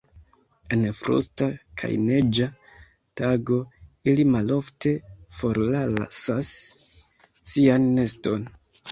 En 0.75 0.83
frosta 0.99 1.47
kaj 1.81 1.89
neĝa 2.05 2.47
tago 3.21 3.57
ili 4.13 4.25
malofte 4.35 4.93
forlasas 5.41 6.49
sian 7.51 7.87
neston. 7.99 8.49